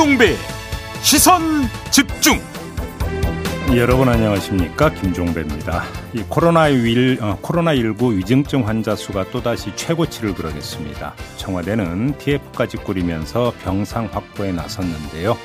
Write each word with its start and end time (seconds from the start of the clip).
김종배 0.00 0.34
시선 1.02 1.42
집중 1.90 2.40
여러분 3.76 4.08
안녕하십니까 4.08 4.88
김종배입니다. 4.94 5.82
이 6.14 6.22
코로나1 6.22 7.20
어, 7.20 7.38
코로나 7.42 7.74
19 7.74 8.16
위중증 8.16 8.66
환자 8.66 8.96
수가 8.96 9.24
또다시 9.30 9.76
최고치를 9.76 10.32
그러겠습니다. 10.34 11.12
청와대는 11.36 12.16
TF까지 12.16 12.78
꾸리면서 12.78 13.52
병상 13.62 14.08
확보에 14.10 14.52
나섰는데요. 14.52 15.36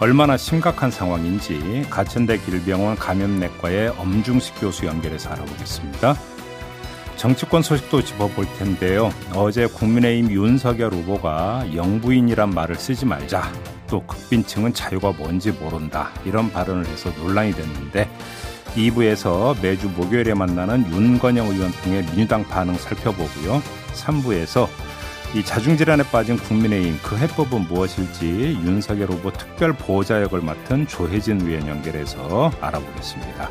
얼마나 0.00 0.38
심각한 0.38 0.90
상황인지 0.90 1.84
가천대 1.90 2.38
길병원 2.38 2.96
감염내과의 2.96 3.90
엄중식 3.98 4.60
교수 4.60 4.86
연결해서 4.86 5.28
알아보겠습니다. 5.28 6.16
정치권 7.16 7.62
소식도 7.62 8.02
짚어볼 8.02 8.46
텐데요. 8.58 9.10
어제 9.34 9.66
국민의힘 9.66 10.30
윤석열 10.32 10.92
후보가 10.92 11.66
영부인이란 11.74 12.50
말을 12.50 12.74
쓰지 12.76 13.06
말자. 13.06 13.52
또 13.86 14.04
극빈층은 14.06 14.74
자유가 14.74 15.12
뭔지 15.12 15.52
모른다. 15.52 16.10
이런 16.24 16.50
발언을 16.50 16.86
해서 16.86 17.10
논란이 17.18 17.52
됐는데 17.52 18.08
2부에서 18.74 19.60
매주 19.62 19.88
목요일에 19.88 20.34
만나는 20.34 20.90
윤건영 20.92 21.48
의원 21.48 21.70
등의 21.82 22.02
민주당 22.06 22.44
반응 22.44 22.74
살펴보고요. 22.74 23.62
3부에서 23.94 24.68
이 25.34 25.44
자중질환에 25.44 26.04
빠진 26.10 26.36
국민의힘 26.36 26.98
그 27.02 27.16
해법은 27.16 27.68
무엇일지 27.68 28.58
윤석열 28.64 29.10
후보 29.10 29.32
특별 29.32 29.72
보호자 29.72 30.22
역을 30.22 30.40
맡은 30.40 30.86
조혜진 30.86 31.40
의원 31.40 31.66
연결해서 31.68 32.52
알아보겠습니다. 32.60 33.50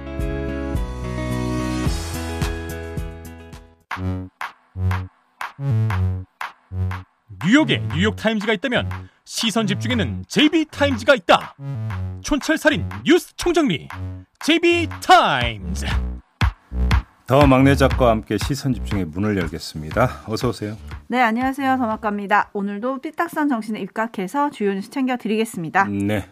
뉴욕에 7.51 7.83
뉴욕 7.93 8.15
타임즈가 8.15 8.53
있다면 8.53 8.87
시선 9.25 9.67
집중에는 9.67 10.23
JB타임즈가 10.25 11.15
있다. 11.15 11.53
촌철살인 12.21 12.87
뉴스 13.03 13.35
총정리 13.35 13.89
JB타임즈. 14.39 15.85
더 17.27 17.45
막내 17.45 17.75
작가와 17.75 18.11
함께 18.11 18.37
시선 18.37 18.73
집중의 18.73 19.03
문을 19.03 19.35
열겠습니다. 19.35 20.21
어서 20.27 20.47
오세요. 20.47 20.77
네, 21.07 21.19
안녕하세요. 21.19 21.75
더막갑니다. 21.75 22.51
오늘도 22.53 23.01
삐딱선 23.01 23.49
정신에 23.49 23.81
입각해서 23.81 24.49
주요 24.49 24.73
뉴스 24.73 24.89
챙겨 24.89 25.17
드리겠습니다. 25.17 25.83
네. 25.89 26.29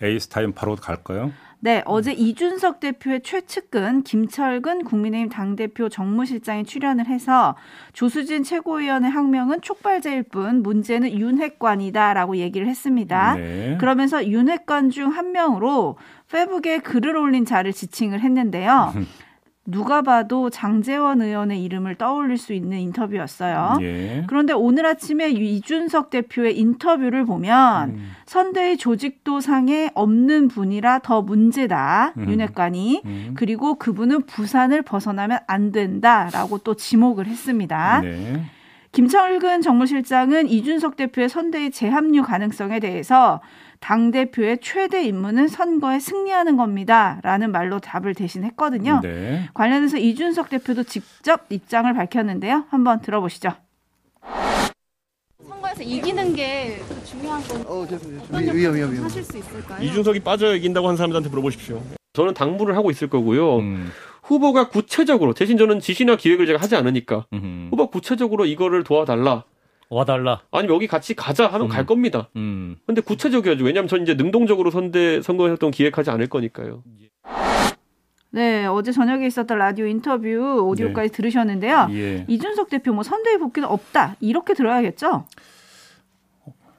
에이스 0.00 0.28
타임 0.28 0.54
바로 0.54 0.76
갈까요? 0.76 1.30
네, 1.60 1.82
어제 1.86 2.12
이준석 2.12 2.78
대표의 2.78 3.22
최측근 3.24 4.04
김철근 4.04 4.84
국민의힘 4.84 5.28
당대표 5.28 5.88
정무실장이 5.88 6.64
출연을 6.64 7.06
해서 7.06 7.56
조수진 7.92 8.44
최고위원의 8.44 9.10
항명은 9.10 9.60
촉발제일 9.62 10.22
뿐 10.22 10.62
문제는 10.62 11.10
윤핵관이다라고 11.18 12.36
얘기를 12.36 12.68
했습니다. 12.68 13.34
네. 13.34 13.76
그러면서 13.80 14.24
윤핵관 14.24 14.90
중 14.90 15.08
한 15.08 15.32
명으로 15.32 15.96
페북에 16.30 16.78
글을 16.78 17.16
올린 17.16 17.44
자를 17.44 17.72
지칭을 17.72 18.20
했는데요. 18.20 18.92
누가 19.70 20.00
봐도 20.00 20.48
장재원 20.48 21.20
의원의 21.20 21.62
이름을 21.62 21.96
떠올릴 21.96 22.38
수 22.38 22.54
있는 22.54 22.78
인터뷰였어요. 22.78 23.76
예. 23.82 24.24
그런데 24.26 24.54
오늘 24.54 24.86
아침에 24.86 25.28
이준석 25.28 26.08
대표의 26.08 26.58
인터뷰를 26.58 27.26
보면 27.26 27.90
음. 27.90 28.10
선대의 28.24 28.78
조직도 28.78 29.40
상에 29.40 29.90
없는 29.94 30.48
분이라 30.48 31.00
더 31.00 31.20
문제다. 31.20 32.14
음. 32.16 32.30
윤핵관이. 32.30 33.02
음. 33.04 33.34
그리고 33.36 33.74
그분은 33.74 34.22
부산을 34.22 34.80
벗어나면 34.80 35.40
안 35.46 35.70
된다라고 35.70 36.58
또 36.58 36.74
지목을 36.74 37.26
했습니다. 37.26 38.00
네. 38.00 38.42
김철근 38.92 39.60
정무실장은 39.60 40.48
이준석 40.48 40.96
대표의 40.96 41.28
선대의 41.28 41.72
재합류 41.72 42.22
가능성에 42.22 42.80
대해서 42.80 43.42
당대표의 43.80 44.58
최대 44.60 45.02
임무는 45.04 45.48
선거에 45.48 45.98
승리하는 45.98 46.56
겁니다. 46.56 47.20
라는 47.22 47.52
말로 47.52 47.78
답을 47.78 48.14
대신했거든요. 48.14 49.00
네. 49.02 49.48
관련해서 49.54 49.98
이준석 49.98 50.50
대표도 50.50 50.84
직접 50.84 51.46
입장을 51.50 51.92
밝혔는데요. 51.92 52.64
한번 52.70 53.00
들어보시죠. 53.00 53.52
선거에서 55.46 55.82
이기는 55.82 56.34
게 56.34 56.80
중요한 57.04 57.42
건 57.42 57.64
어, 57.66 57.80
어떤 57.82 58.42
위험, 58.42 58.56
위험, 58.56 58.74
위험. 58.92 59.04
하실 59.04 59.22
수 59.22 59.38
있을까요? 59.38 59.82
이준석이 59.82 60.20
빠져 60.20 60.54
이긴다고 60.56 60.88
한 60.88 60.96
사람들한테 60.96 61.28
물어보십시오. 61.30 61.80
저는 62.14 62.34
당부를 62.34 62.76
하고 62.76 62.90
있을 62.90 63.08
거고요. 63.08 63.58
음. 63.58 63.90
후보가 64.24 64.68
구체적으로 64.68 65.32
대신 65.32 65.56
저는 65.56 65.80
지시나 65.80 66.16
기획을 66.16 66.46
제가 66.46 66.60
하지 66.60 66.76
않으니까 66.76 67.26
음흠. 67.32 67.68
후보 67.70 67.86
구체적으로 67.88 68.44
이거를 68.44 68.84
도와달라. 68.84 69.44
와달라. 69.90 70.42
아니면 70.50 70.74
여기 70.74 70.86
같이 70.86 71.14
가자 71.14 71.46
하면 71.46 71.66
음. 71.66 71.68
갈 71.68 71.86
겁니다. 71.86 72.28
음. 72.36 72.76
근데 72.86 73.00
구체적이어야죠. 73.00 73.64
왜냐하면 73.64 73.88
전 73.88 74.02
이제 74.02 74.14
능동적으로 74.14 74.70
선대 74.70 75.22
선거 75.22 75.44
활동 75.44 75.70
기획하지 75.70 76.10
않을 76.10 76.26
거니까요. 76.28 76.82
네, 78.30 78.66
어제 78.66 78.92
저녁에 78.92 79.26
있었던 79.26 79.56
라디오 79.56 79.86
인터뷰 79.86 80.60
오디오까지 80.68 81.08
네. 81.08 81.16
들으셨는데요. 81.16 81.88
예. 81.92 82.24
이준석 82.28 82.68
대표 82.68 82.92
뭐 82.92 83.02
선대위 83.02 83.38
복귀는 83.38 83.66
없다 83.66 84.16
이렇게 84.20 84.52
들어야겠죠? 84.52 85.24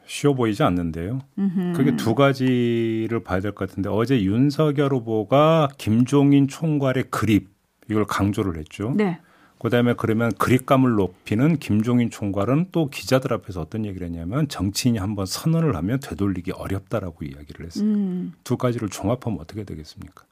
쉬워 0.06 0.34
보이지 0.36 0.62
않는데요. 0.64 1.20
음흠. 1.38 1.74
그게 1.76 1.96
두 1.96 2.14
가지를 2.16 3.24
봐야 3.24 3.40
될 3.40 3.52
것 3.54 3.68
같은데 3.70 3.90
어제 3.90 4.22
윤석열 4.22 4.94
후보가 4.94 5.70
김종인 5.80 6.48
총괄의 6.48 7.06
그립 7.10 7.50
이걸 7.90 8.06
강조를 8.06 8.58
했죠. 8.58 8.94
네. 8.96 9.20
그다음에 9.60 9.94
그러면 9.98 10.32
그립감을 10.34 10.94
높이는 10.94 11.58
김종인 11.58 12.10
총괄은 12.10 12.68
또 12.72 12.90
기자들 12.90 13.34
앞에서 13.34 13.62
어떤 13.62 13.86
얘기를 13.86 14.08
했냐면 14.08 14.48
정치인이 14.48 14.98
한번 14.98 15.26
선언을 15.26 15.76
하면 15.76 16.00
되돌리기 16.00 16.54
어렵다라고 16.54 17.26
이야기를 17.26 17.66
했어요. 17.66 17.86
음. 17.86 18.34
두 18.46 18.56
가지를 18.56 18.90
종합하면 18.90 19.40
어떻게 19.40 19.66
되겠습니까? 19.66 20.24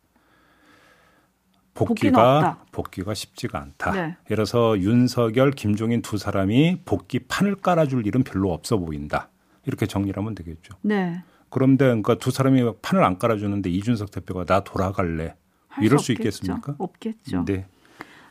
복귀가 1.73 2.63
복귀가 2.71 3.13
쉽지가 3.13 3.61
않다. 3.61 3.91
네. 3.91 3.99
예를 3.99 4.17
들어서 4.45 4.79
윤석열, 4.79 5.51
김종인 5.51 6.01
두 6.01 6.17
사람이 6.17 6.81
복귀 6.85 7.19
판을 7.19 7.55
깔아줄 7.57 8.07
일은 8.07 8.23
별로 8.23 8.51
없어 8.51 8.77
보인다. 8.77 9.29
이렇게 9.65 9.85
정리를 9.85 10.17
하면 10.17 10.33
되겠죠. 10.33 10.73
네. 10.81 11.21
그런데 11.49 11.85
그러니까 11.85 12.15
두 12.15 12.31
사람이 12.31 12.63
판을 12.81 13.03
안 13.03 13.19
깔아주는데 13.19 13.69
이준석 13.69 14.09
대표가 14.09 14.45
나 14.45 14.61
돌아갈래 14.61 15.35
이럴 15.81 15.99
수, 15.99 16.05
수 16.05 16.11
있겠습니까? 16.13 16.75
없겠죠. 16.77 17.45
네. 17.45 17.67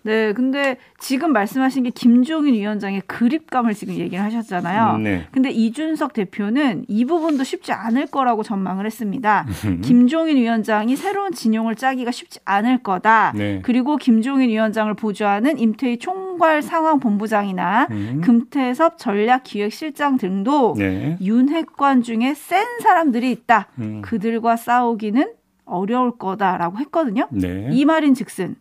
네, 0.07 0.33
근데 0.33 0.77
지금 1.01 1.33
말씀하신 1.33 1.83
게 1.83 1.91
김종인 1.91 2.55
위원장의 2.55 3.03
그립감을 3.09 3.75
지금 3.75 3.95
얘기를 3.95 4.23
하셨잖아요. 4.23 4.99
네. 4.99 5.27
근데 5.33 5.51
이준석 5.51 6.13
대표는 6.13 6.85
이 6.87 7.05
부분도 7.05 7.43
쉽지 7.43 7.73
않을 7.73 8.07
거라고 8.07 8.45
전망을 8.45 8.87
했습니다. 8.87 9.47
음. 9.65 9.81
김종인 9.81 10.37
위원장이 10.37 10.95
새로운 10.95 11.33
진용을 11.33 11.75
짜기가 11.75 12.13
쉽지 12.13 12.39
않을 12.45 12.85
거다. 12.85 13.33
네. 13.35 13.61
그리고 13.65 13.97
김종인 13.97 14.49
위원장을 14.51 14.95
보좌하는 14.95 15.59
임태희 15.59 15.99
총괄 15.99 16.63
상황 16.63 17.01
본부장이나 17.01 17.89
음. 17.91 18.21
금태섭 18.23 18.99
전략기획실장 18.99 20.19
등도 20.19 20.77
네. 20.79 21.19
윤핵관 21.21 22.03
중에 22.03 22.35
센 22.35 22.65
사람들이 22.81 23.33
있다. 23.33 23.67
음. 23.81 24.03
그들과 24.03 24.55
싸우기는 24.55 25.33
어려울 25.65 26.17
거다라고 26.17 26.79
했거든요. 26.79 27.27
네. 27.33 27.69
이 27.73 27.85
말인 27.85 28.15
즉슨 28.15 28.55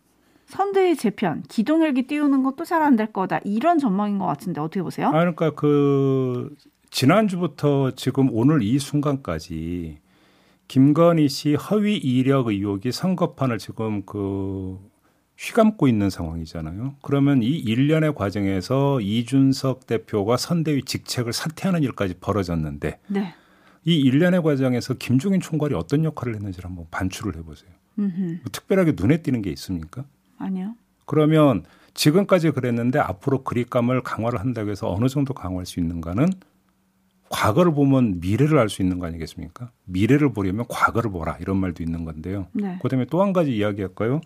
선대의 0.46 0.96
재편, 0.96 1.42
기동헬기 1.48 2.02
띄우는 2.06 2.42
것도 2.42 2.64
잘 2.64 2.82
안 2.82 2.96
될 2.96 3.12
거다. 3.12 3.40
이런 3.44 3.78
전망인 3.78 4.18
것 4.18 4.26
같은데 4.26 4.60
어떻게 4.60 4.82
보세요? 4.82 5.08
아, 5.08 5.12
그러니까 5.12 5.50
그 5.50 6.54
지난주부터 6.90 7.92
지금 7.96 8.28
오늘 8.32 8.62
이 8.62 8.78
순간까지 8.78 9.98
김건희 10.68 11.28
씨 11.28 11.54
허위 11.54 11.96
이력 11.96 12.46
의혹이 12.48 12.92
선거판을 12.92 13.58
지금 13.58 14.02
그 14.06 14.78
휘감고 15.38 15.86
있는 15.88 16.10
상황이잖아요. 16.10 16.94
그러면 17.02 17.42
이 17.42 17.48
일련의 17.48 18.14
과정에서 18.14 19.00
이준석 19.00 19.86
대표가 19.86 20.36
선대위 20.36 20.82
직책을 20.84 21.32
사퇴하는 21.32 21.82
일까지 21.82 22.14
벌어졌는데 22.20 22.98
네. 23.08 23.34
이 23.84 24.00
일련의 24.00 24.42
과정에서 24.42 24.94
김종인 24.94 25.40
총괄이 25.40 25.74
어떤 25.74 26.04
역할을 26.04 26.34
했는지를 26.36 26.68
한번 26.68 26.86
반출을 26.90 27.36
해보세요. 27.36 27.70
뭐 27.94 28.50
특별하게 28.50 28.94
눈에 28.96 29.22
띄는 29.22 29.42
게 29.42 29.50
있습니까? 29.50 30.04
아니요. 30.38 30.74
그러면 31.06 31.64
지금까지 31.94 32.50
그랬는데 32.50 32.98
앞으로 32.98 33.42
그립감을 33.44 34.02
강화를 34.02 34.40
한다고 34.40 34.70
해서 34.70 34.92
어느 34.92 35.08
정도 35.08 35.32
강화할 35.34 35.64
수 35.66 35.80
있는가는 35.80 36.28
과거를 37.28 37.72
보면 37.74 38.20
미래를 38.20 38.58
알 38.58 38.68
수 38.68 38.82
있는 38.82 38.98
거 38.98 39.06
아니겠습니까? 39.06 39.70
미래를 39.84 40.32
보려면 40.32 40.64
과거를 40.68 41.10
보라 41.10 41.38
이런 41.40 41.56
말도 41.56 41.82
있는 41.82 42.04
건데요. 42.04 42.46
네. 42.52 42.78
그다음에 42.82 43.06
또 43.06 43.22
한 43.22 43.32
가지 43.32 43.56
이야기할까요? 43.56 44.20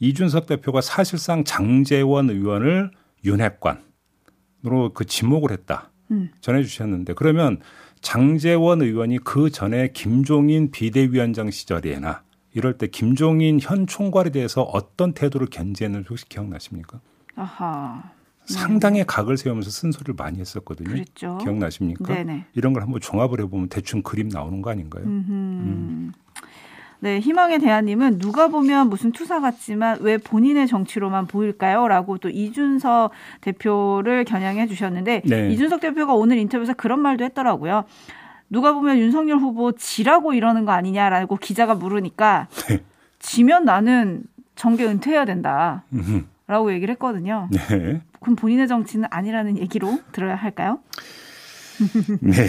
이준석 0.00 0.46
대표가 0.46 0.80
사실상 0.80 1.44
장재원 1.44 2.30
의원을 2.30 2.90
윤핵관으로 3.24 4.92
그 4.94 5.04
지목을 5.04 5.52
했다 5.52 5.90
음. 6.10 6.30
전해주셨는데 6.40 7.12
그러면 7.14 7.60
장재원 8.00 8.80
의원이 8.82 9.18
그 9.18 9.50
전에 9.50 9.90
김종인 9.92 10.70
비대위원장 10.70 11.50
시절에나 11.50 12.22
이럴 12.54 12.76
때 12.78 12.86
김종인 12.86 13.58
현 13.60 13.86
총괄에 13.86 14.30
대해서 14.30 14.62
어떤 14.62 15.12
태도를 15.12 15.48
견지했는지 15.48 16.08
혹시 16.08 16.28
기억나십니까? 16.28 17.00
아하. 17.36 18.02
상당히 18.44 19.04
각을 19.06 19.36
세우면서 19.36 19.70
쓴소리를 19.70 20.14
많이 20.16 20.40
했었거든요. 20.40 20.90
그랬죠. 20.90 21.38
기억나십니까? 21.38 22.12
네네. 22.12 22.46
이런 22.54 22.72
걸 22.72 22.82
한번 22.82 23.00
종합을 23.00 23.40
해보면 23.42 23.68
대충 23.68 24.02
그림 24.02 24.28
나오는 24.28 24.60
거 24.60 24.70
아닌가요? 24.70 25.04
음. 25.04 26.12
네, 27.02 27.18
희망의 27.18 27.60
대한님은 27.60 28.18
누가 28.18 28.48
보면 28.48 28.90
무슨 28.90 29.10
투사 29.12 29.40
같지만 29.40 29.98
왜 30.00 30.18
본인의 30.18 30.66
정치로만 30.66 31.26
보일까요? 31.26 31.88
라고 31.88 32.18
또 32.18 32.28
이준석 32.28 33.12
대표를 33.40 34.24
겨냥해 34.24 34.66
주셨는데 34.66 35.22
네. 35.24 35.50
이준석 35.50 35.80
대표가 35.80 36.12
오늘 36.12 36.36
인터뷰에서 36.38 36.74
그런 36.74 37.00
말도 37.00 37.24
했더라고요. 37.24 37.84
누가 38.50 38.72
보면 38.72 38.98
윤석열 38.98 39.38
후보 39.38 39.72
지라고 39.72 40.34
이러는 40.34 40.64
거 40.64 40.72
아니냐라고 40.72 41.36
기자가 41.36 41.74
물으니까 41.74 42.48
네. 42.68 42.80
지면 43.20 43.64
나는 43.64 44.24
정계 44.56 44.84
은퇴해야 44.86 45.24
된다. 45.24 45.84
라고 46.46 46.72
얘기를 46.72 46.92
했거든요. 46.94 47.48
네. 47.52 48.02
그럼 48.18 48.34
본인의 48.36 48.66
정치는 48.66 49.08
아니라는 49.10 49.56
얘기로 49.58 50.00
들어야 50.12 50.34
할까요? 50.34 50.80
네. 52.20 52.46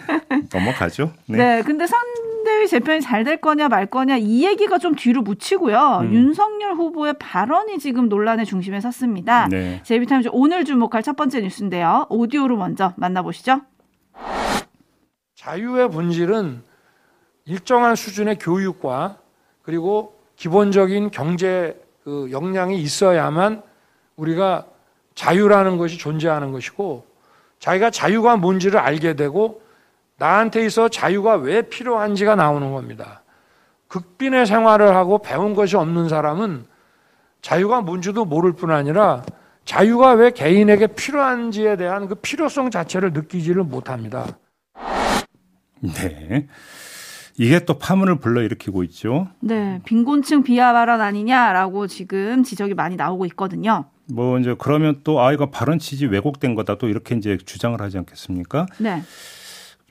넘어가죠. 0.54 1.12
네. 1.26 1.36
네. 1.36 1.62
근데 1.62 1.86
선대위 1.86 2.68
재편이 2.68 3.00
잘 3.00 3.24
될 3.24 3.38
거냐 3.40 3.68
말 3.68 3.86
거냐 3.86 4.16
이 4.16 4.44
얘기가 4.46 4.78
좀 4.78 4.94
뒤로 4.94 5.20
묻히고요. 5.22 6.00
음. 6.04 6.12
윤석열 6.14 6.74
후보의 6.74 7.14
발언이 7.18 7.78
지금 7.78 8.08
논란의 8.08 8.46
중심에 8.46 8.80
섰습니다. 8.80 9.48
네. 9.48 9.80
제비타임즈 9.82 10.28
오늘 10.32 10.64
주목할 10.64 11.02
첫 11.02 11.16
번째 11.16 11.40
뉴스인데요. 11.40 12.06
오디오로 12.08 12.56
먼저 12.56 12.94
만나보시죠. 12.96 13.62
자유의 15.40 15.90
본질은 15.90 16.62
일정한 17.46 17.96
수준의 17.96 18.38
교육과 18.38 19.16
그리고 19.62 20.20
기본적인 20.36 21.10
경제 21.12 21.82
그 22.04 22.28
역량이 22.30 22.78
있어야만 22.78 23.62
우리가 24.16 24.66
자유라는 25.14 25.78
것이 25.78 25.96
존재하는 25.96 26.52
것이고 26.52 27.06
자기가 27.58 27.88
자유가 27.88 28.36
뭔지를 28.36 28.80
알게 28.80 29.14
되고 29.14 29.62
나한테 30.18 30.66
있어 30.66 30.90
자유가 30.90 31.36
왜 31.36 31.62
필요한지가 31.62 32.34
나오는 32.34 32.70
겁니다. 32.72 33.22
극빈의 33.88 34.44
생활을 34.44 34.94
하고 34.94 35.22
배운 35.22 35.54
것이 35.54 35.74
없는 35.74 36.10
사람은 36.10 36.66
자유가 37.40 37.80
뭔지도 37.80 38.26
모를 38.26 38.52
뿐 38.52 38.72
아니라 38.72 39.22
자유가 39.64 40.12
왜 40.12 40.32
개인에게 40.32 40.88
필요한지에 40.88 41.78
대한 41.78 42.08
그 42.08 42.14
필요성 42.14 42.70
자체를 42.70 43.14
느끼지를 43.14 43.62
못합니다. 43.62 44.26
네. 45.94 46.46
이게 47.38 47.64
또 47.64 47.78
파문을 47.78 48.18
불러일으키고 48.20 48.82
있죠. 48.84 49.28
네, 49.40 49.80
빈곤층 49.84 50.42
비하 50.42 50.72
발언 50.72 51.00
아니냐라고 51.00 51.86
지금 51.86 52.42
지적이 52.42 52.74
많이 52.74 52.96
나오고 52.96 53.24
있거든요. 53.26 53.86
뭐 54.12 54.38
이제 54.38 54.54
그러면 54.58 55.00
또 55.04 55.20
아 55.20 55.32
이거 55.32 55.50
발언 55.50 55.78
취지 55.78 56.06
왜곡된 56.06 56.54
거다 56.54 56.76
또 56.78 56.88
이렇게 56.88 57.14
이제 57.14 57.38
주장을 57.38 57.80
하지 57.80 57.96
않겠습니까? 57.98 58.66
네. 58.78 59.02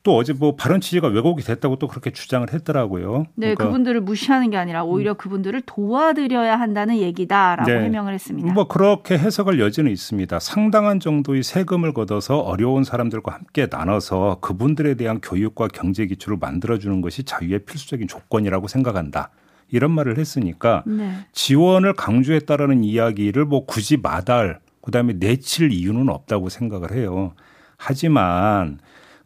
또 0.04 0.16
어제 0.16 0.34
뭐 0.34 0.56
발언 0.56 0.82
취지가 0.82 1.08
왜곡이 1.08 1.44
됐다고 1.44 1.78
또 1.78 1.88
그렇게 1.88 2.12
주장을 2.12 2.52
했더라고요. 2.52 3.26
네, 3.36 3.54
그러니까 3.54 3.66
그분들을 3.66 4.02
무시하는 4.02 4.50
게 4.50 4.58
아니라 4.58 4.84
오히려 4.84 5.12
음. 5.12 5.18
그분들을 5.18 5.62
도와드려야 5.66 6.60
한다는 6.60 6.98
얘기다라고 6.98 7.70
네. 7.70 7.84
해명을 7.86 8.14
했습니다. 8.14 8.54
뭐 8.54 8.68
그렇게 8.68 9.18
해석할 9.18 9.60
여지는 9.60 9.92
있습니다. 9.92 10.40
상당한 10.40 11.00
정도의 11.00 11.44
세금을 11.44 11.94
걷어서 11.94 12.40
어려운 12.40 12.84
사람들과 12.84 13.34
함께 13.34 13.68
나눠서 13.70 14.38
그분들에 14.42 14.96
대한 14.96 15.20
교육과 15.22 15.68
경제 15.68 16.06
기초를 16.06 16.38
만들어주는 16.40 17.02
것이 17.02 17.24
자유의 17.24 17.60
필수적인 17.66 18.08
조건이라고 18.08 18.68
생각한다. 18.68 19.32
이런 19.72 19.92
말을 19.92 20.18
했으니까 20.18 20.84
네. 20.88 21.12
지원을 21.32 21.94
강조했다라는 21.94 22.84
이야기를 22.84 23.46
뭐 23.46 23.66
굳이 23.66 23.98
마다할 23.98 24.60
그다음에 24.82 25.14
내칠 25.14 25.72
이유는 25.72 26.10
없다고 26.10 26.50
생각을 26.50 26.94
해요. 26.94 27.34
하지만 27.78 28.80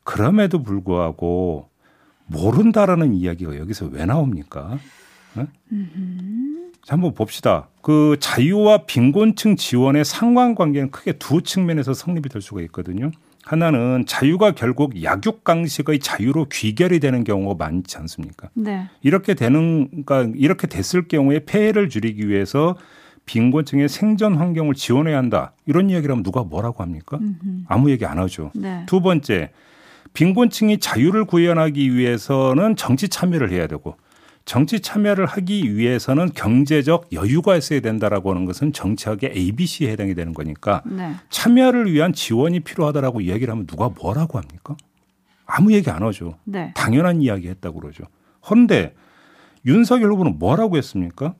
그럼에도 0.03 0.63
불구하고 0.63 1.69
모른다라는 2.25 3.13
이야기가 3.13 3.57
여기서 3.57 3.87
왜 3.91 4.05
나옵니까? 4.05 4.77
네? 5.35 5.47
자, 6.83 6.93
한번 6.93 7.13
봅시다. 7.13 7.69
그 7.81 8.17
자유와 8.19 8.85
빈곤층 8.85 9.55
지원의 9.55 10.05
상관관계는 10.05 10.91
크게 10.91 11.13
두 11.13 11.41
측면에서 11.41 11.93
성립이 11.93 12.29
될 12.29 12.41
수가 12.41 12.61
있거든요. 12.63 13.11
하나는 13.43 14.05
자유가 14.07 14.51
결국 14.51 15.03
약육강식의 15.03 15.99
자유로 15.99 16.47
귀결이 16.49 16.99
되는 16.99 17.23
경우가 17.23 17.55
많지 17.63 17.97
않습니까? 17.97 18.49
네. 18.53 18.87
이렇게 19.01 19.33
되는 19.33 19.89
그러니까 20.05 20.31
이렇게 20.35 20.67
됐을 20.67 21.07
경우에 21.07 21.39
폐해를 21.45 21.89
줄이기 21.89 22.29
위해서 22.29 22.77
빈곤층의 23.25 23.89
생존 23.89 24.35
환경을 24.35 24.75
지원해야 24.75 25.17
한다. 25.17 25.53
이런 25.65 25.89
이야기를 25.89 26.15
면 26.15 26.23
누가 26.23 26.43
뭐라고 26.43 26.83
합니까? 26.83 27.17
음흠. 27.17 27.63
아무 27.67 27.91
얘기 27.91 28.05
안 28.05 28.17
하죠. 28.17 28.51
네. 28.53 28.83
두 28.85 29.01
번째, 29.01 29.51
빈곤층이 30.13 30.79
자유를 30.79 31.25
구현하기 31.25 31.95
위해서는 31.95 32.75
정치 32.75 33.09
참여를 33.09 33.51
해야 33.51 33.67
되고 33.67 33.97
정치 34.45 34.81
참여를 34.81 35.25
하기 35.25 35.75
위해서는 35.77 36.31
경제적 36.33 37.13
여유가 37.13 37.55
있어야 37.55 37.79
된다라고 37.79 38.31
하는 38.31 38.45
것은 38.45 38.73
정치학의 38.73 39.31
ABC에 39.35 39.89
해당이 39.91 40.15
되는 40.15 40.33
거니까 40.33 40.81
네. 40.85 41.13
참여를 41.29 41.91
위한 41.91 42.13
지원이 42.13 42.59
필요하다라고 42.59 43.21
이야기를 43.21 43.51
하면 43.51 43.65
누가 43.65 43.89
뭐라고 43.89 44.37
합니까? 44.37 44.75
아무 45.45 45.71
얘기 45.73 45.89
안 45.89 46.03
하죠. 46.03 46.37
네. 46.43 46.73
당연한 46.75 47.21
이야기 47.21 47.47
했다고 47.47 47.79
그러죠. 47.79 48.03
그런데 48.41 48.93
윤석열 49.65 50.11
후보는 50.11 50.39
뭐라고 50.39 50.77
했습니까? 50.77 51.35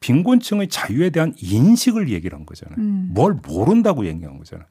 빈곤층의 0.00 0.68
자유에 0.68 1.10
대한 1.10 1.34
인식을 1.40 2.08
얘기를 2.10 2.38
한 2.38 2.46
거잖아요. 2.46 2.78
음. 2.78 3.10
뭘 3.12 3.34
모른다고 3.46 4.06
얘기한 4.06 4.38
거잖아요. 4.38 4.66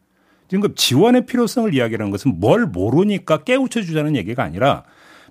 지금 0.47 0.73
지원의 0.75 1.25
필요성을 1.25 1.73
이야기하는 1.73 2.11
것은 2.11 2.39
뭘 2.39 2.65
모르니까 2.65 3.43
깨우쳐 3.43 3.81
주자는 3.81 4.15
얘기가 4.15 4.43
아니라 4.43 4.83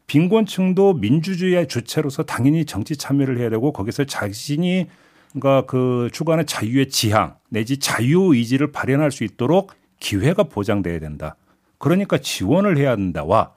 빈곤층도 0.06 0.94
민주주의의 0.94 1.68
주체로서 1.68 2.24
당연히 2.24 2.64
정치 2.64 2.96
참여를 2.96 3.38
해야 3.38 3.48
되고 3.48 3.72
거기서 3.72 4.04
자신이 4.04 4.88
그러니까 5.32 5.66
그 5.66 6.08
추구하는 6.12 6.46
자유의 6.46 6.90
지향 6.90 7.36
내지 7.48 7.78
자유 7.78 8.34
의지를 8.34 8.70
발현할 8.72 9.10
수 9.10 9.24
있도록 9.24 9.72
기회가 9.98 10.44
보장돼야 10.44 10.98
된다. 10.98 11.36
그러니까 11.78 12.18
지원을 12.18 12.76
해야 12.76 12.96
된다와 12.96 13.52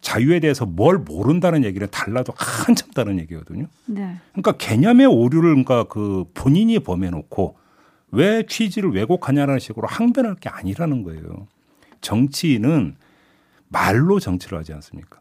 자유에 0.00 0.40
대해서 0.40 0.66
뭘 0.66 0.98
모른다는 0.98 1.64
얘기는 1.64 1.86
달라도 1.90 2.34
한참 2.36 2.90
다른 2.90 3.18
얘기거든요. 3.20 3.66
네. 3.86 4.16
그러니까 4.32 4.52
개념의 4.52 5.06
오류를 5.06 5.50
그러니까 5.50 5.84
그 5.84 6.24
본인이 6.34 6.78
범해놓고 6.78 7.56
왜 8.14 8.44
취지를 8.46 8.92
왜곡하냐라는 8.92 9.58
식으로 9.58 9.86
항변할 9.86 10.36
게 10.36 10.48
아니라는 10.48 11.02
거예요. 11.02 11.46
정치인은 12.00 12.96
말로 13.68 14.20
정치를 14.20 14.58
하지 14.58 14.72
않습니까? 14.72 15.20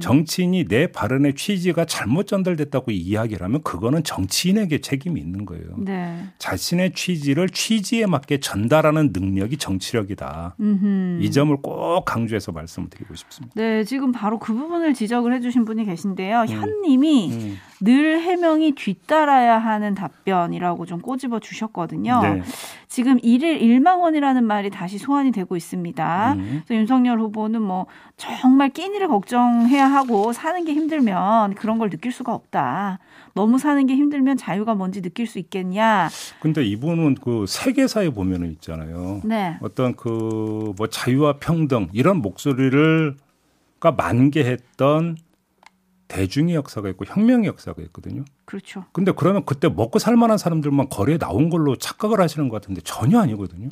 정치인이 0.00 0.68
내 0.68 0.86
발언의 0.86 1.34
취지가 1.34 1.86
잘못 1.86 2.26
전달됐다고 2.28 2.92
이야기를 2.92 3.44
하면 3.44 3.62
그거는 3.62 4.04
정치인에게 4.04 4.80
책임이 4.80 5.20
있는 5.20 5.44
거예요. 5.44 5.64
네. 5.78 6.24
자신의 6.38 6.92
취지를 6.92 7.48
취지에 7.48 8.06
맞게 8.06 8.38
전달하는 8.38 9.10
능력이 9.12 9.56
정치력이다. 9.56 10.56
음흠. 10.60 11.18
이 11.20 11.30
점을 11.32 11.56
꼭 11.56 12.04
강조해서 12.04 12.52
말씀을 12.52 12.90
드리고 12.90 13.14
싶습니다. 13.16 13.54
네, 13.56 13.82
지금 13.82 14.12
바로 14.12 14.38
그 14.38 14.54
부분을 14.54 14.94
지적을 14.94 15.34
해주신 15.34 15.64
분이 15.64 15.84
계신데요. 15.84 16.42
음. 16.42 16.46
현님이 16.46 17.32
음. 17.32 17.56
늘 17.80 18.20
해명이 18.20 18.72
뒤따라야 18.72 19.58
하는 19.58 19.94
답변이라고 19.94 20.86
좀 20.86 21.00
꼬집어 21.00 21.40
주셨거든요. 21.40 22.20
네. 22.22 22.42
지금 22.88 23.18
일일 23.22 23.60
일망원이라는 23.60 24.44
말이 24.44 24.70
다시 24.70 24.98
소환이 24.98 25.32
되고 25.32 25.56
있습니다. 25.56 26.32
음. 26.34 26.62
그래서 26.66 26.80
윤석열 26.80 27.20
후보는 27.20 27.60
뭐 27.60 27.86
정말 28.16 28.70
끼니를 28.70 29.08
걱정해야 29.08 29.86
하고 29.86 30.32
사는 30.32 30.64
게 30.64 30.72
힘들면 30.72 31.54
그런 31.54 31.78
걸 31.78 31.90
느낄 31.90 32.12
수가 32.12 32.32
없다. 32.34 32.98
너무 33.34 33.58
사는 33.58 33.84
게 33.86 33.94
힘들면 33.94 34.38
자유가 34.38 34.74
뭔지 34.74 35.02
느낄 35.02 35.26
수 35.26 35.38
있겠냐. 35.38 36.08
근데 36.40 36.64
이분은 36.64 37.16
그 37.16 37.44
세계사에 37.46 38.10
보면은 38.10 38.50
있잖아요. 38.52 39.20
네. 39.24 39.56
어떤 39.60 39.94
그 39.94 40.56
뭐 40.76 40.86
자유와 40.88 41.34
평등 41.38 41.88
이런 41.92 42.18
목소리를 42.22 43.16
가 43.80 43.92
만개했던 43.92 45.16
대중의 46.08 46.54
역사가 46.54 46.88
있고 46.90 47.04
혁명의 47.06 47.46
역사가 47.46 47.82
있거든요. 47.84 48.24
그렇죠. 48.44 48.84
근데 48.92 49.12
그러면 49.12 49.44
그때 49.44 49.68
먹고 49.68 49.98
살 49.98 50.16
만한 50.16 50.38
사람들만 50.38 50.88
거리에 50.88 51.18
나온 51.18 51.50
걸로 51.50 51.76
착각을 51.76 52.20
하시는 52.20 52.48
것 52.48 52.60
같은데 52.60 52.80
전혀 52.82 53.18
아니거든요. 53.20 53.68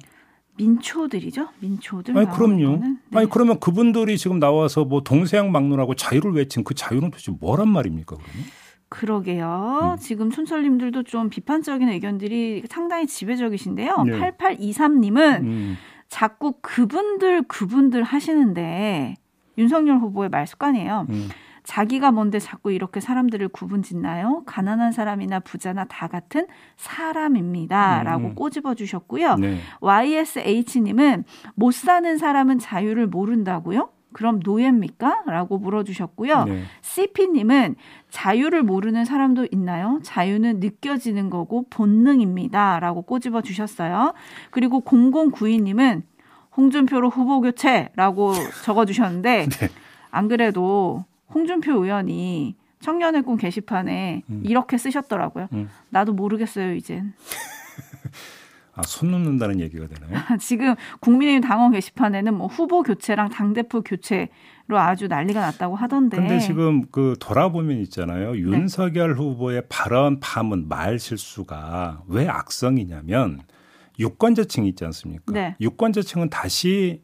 민초들이죠. 0.56 1.48
민초들. 1.60 2.16
아니 2.16 2.28
그럼요. 2.30 2.76
네. 2.76 2.96
아니 3.12 3.28
그러면 3.28 3.58
그분들이 3.58 4.16
지금 4.18 4.38
나와서 4.38 4.84
뭐 4.84 5.02
동서양 5.02 5.50
막론하고 5.50 5.94
자유를 5.94 6.32
외친 6.32 6.64
그 6.64 6.74
자유는 6.74 7.10
도대체 7.10 7.32
뭐란 7.32 7.68
말입니까 7.68 8.16
그러면? 8.16 8.46
그러게요. 8.88 9.94
음. 9.94 9.96
지금 9.98 10.30
촌철님들도 10.30 11.02
좀 11.04 11.28
비판적인 11.28 11.88
의견들이 11.88 12.64
상당히 12.68 13.06
지배적이신데요. 13.06 14.04
네. 14.04 14.36
8823님은 14.38 15.40
음. 15.42 15.76
자꾸 16.08 16.54
그분들 16.60 17.42
그분들 17.48 18.04
하시는데 18.04 19.16
윤석열 19.58 19.98
후보의 19.98 20.28
말 20.28 20.46
습관이에요. 20.46 21.06
음. 21.10 21.28
자기가 21.64 22.12
뭔데 22.12 22.38
자꾸 22.38 22.70
이렇게 22.70 23.00
사람들을 23.00 23.48
구분 23.48 23.82
짓나요? 23.82 24.42
가난한 24.46 24.92
사람이나 24.92 25.40
부자나 25.40 25.84
다 25.86 26.06
같은 26.08 26.46
사람입니다. 26.76 28.00
음. 28.00 28.04
라고 28.04 28.34
꼬집어 28.34 28.74
주셨고요. 28.74 29.36
네. 29.36 29.58
YSH님은 29.80 31.24
못 31.54 31.74
사는 31.74 32.18
사람은 32.18 32.58
자유를 32.58 33.06
모른다고요? 33.06 33.88
그럼 34.12 34.40
노예입니까? 34.44 35.24
라고 35.26 35.58
물어주셨고요. 35.58 36.44
네. 36.44 36.62
CP님은 36.82 37.74
자유를 38.10 38.62
모르는 38.62 39.04
사람도 39.04 39.48
있나요? 39.50 39.98
자유는 40.04 40.60
느껴지는 40.60 41.30
거고 41.30 41.66
본능입니다. 41.68 42.78
라고 42.78 43.02
꼬집어 43.02 43.42
주셨어요. 43.42 44.14
그리고 44.50 44.82
0092님은 44.82 46.02
홍준표로 46.56 47.10
후보 47.10 47.40
교체라고 47.40 48.34
적어 48.62 48.84
주셨는데, 48.84 49.48
네. 49.50 49.68
안 50.12 50.28
그래도 50.28 51.04
홍준표 51.34 51.72
의원이 51.84 52.54
청년의 52.80 53.22
꿈 53.22 53.36
게시판에 53.36 54.22
음. 54.30 54.42
이렇게 54.44 54.78
쓰셨더라고요. 54.78 55.48
음. 55.52 55.68
나도 55.90 56.12
모르겠어요, 56.12 56.74
이젠. 56.74 57.14
아, 58.76 58.82
손 58.82 59.10
놓는다는 59.12 59.60
얘기가 59.60 59.86
되나요? 59.86 60.18
지금 60.40 60.74
국민의힘 61.00 61.42
당원 61.42 61.72
게시판에는 61.72 62.34
뭐 62.34 62.48
후보 62.48 62.82
교체랑 62.82 63.30
당대표 63.30 63.82
교체로 63.82 64.28
아주 64.72 65.06
난리가 65.06 65.40
났다고 65.40 65.76
하던데. 65.76 66.16
근데 66.16 66.40
지금 66.40 66.84
그 66.90 67.14
돌아보면 67.20 67.78
있잖아요. 67.82 68.32
네. 68.32 68.38
윤석열 68.40 69.14
후보의 69.14 69.62
발언 69.68 70.18
파문 70.18 70.68
말 70.68 70.98
실수가 70.98 72.02
왜 72.08 72.26
악성이냐면 72.28 73.42
유권자층이 74.00 74.68
있지 74.70 74.84
않습니까? 74.86 75.32
네. 75.32 75.56
유권자층은 75.60 76.30
다시 76.30 77.00